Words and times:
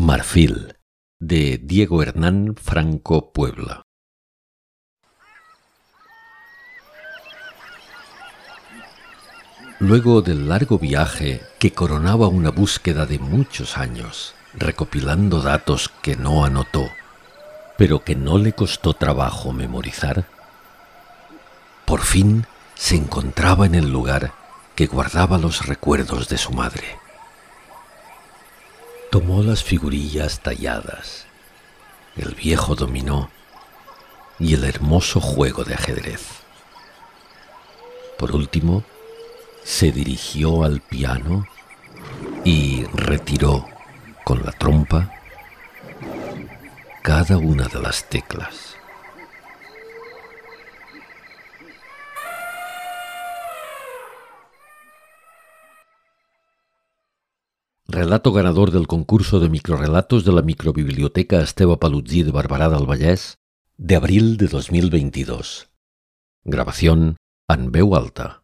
Marfil, 0.00 0.76
de 1.18 1.58
Diego 1.60 2.04
Hernán 2.04 2.54
Franco 2.54 3.32
Puebla. 3.32 3.82
Luego 9.80 10.22
del 10.22 10.48
largo 10.48 10.78
viaje 10.78 11.42
que 11.58 11.72
coronaba 11.72 12.28
una 12.28 12.52
búsqueda 12.52 13.06
de 13.06 13.18
muchos 13.18 13.76
años, 13.76 14.36
recopilando 14.54 15.42
datos 15.42 15.88
que 16.00 16.14
no 16.14 16.44
anotó, 16.44 16.88
pero 17.76 18.04
que 18.04 18.14
no 18.14 18.38
le 18.38 18.52
costó 18.52 18.94
trabajo 18.94 19.52
memorizar, 19.52 20.26
por 21.84 22.02
fin 22.02 22.46
se 22.76 22.94
encontraba 22.94 23.66
en 23.66 23.74
el 23.74 23.90
lugar 23.90 24.32
que 24.76 24.86
guardaba 24.86 25.38
los 25.38 25.66
recuerdos 25.66 26.28
de 26.28 26.38
su 26.38 26.52
madre. 26.52 27.07
Tomó 29.18 29.42
las 29.42 29.64
figurillas 29.64 30.38
talladas, 30.44 31.26
el 32.14 32.36
viejo 32.36 32.76
dominó 32.76 33.30
y 34.38 34.54
el 34.54 34.62
hermoso 34.62 35.20
juego 35.20 35.64
de 35.64 35.74
ajedrez. 35.74 36.22
Por 38.16 38.30
último, 38.30 38.84
se 39.64 39.90
dirigió 39.90 40.62
al 40.62 40.80
piano 40.82 41.48
y 42.44 42.84
retiró 42.94 43.66
con 44.22 44.44
la 44.44 44.52
trompa 44.52 45.12
cada 47.02 47.38
una 47.38 47.66
de 47.66 47.80
las 47.80 48.08
teclas. 48.08 48.76
Relato 57.98 58.30
ganador 58.32 58.70
del 58.70 58.86
concurso 58.86 59.40
de 59.40 59.48
microrelatos 59.48 60.24
de 60.24 60.30
la 60.30 60.42
microbiblioteca 60.42 61.40
Esteba 61.40 61.80
Paluzzi 61.80 62.22
de 62.22 62.30
Barbará 62.30 62.68
del 62.68 62.86
de 63.76 63.96
abril 63.96 64.36
de 64.36 64.46
2022. 64.46 65.68
Grabación 66.44 67.16
en 67.48 67.72
alta. 67.96 68.36